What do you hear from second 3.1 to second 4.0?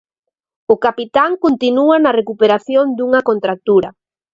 contractura.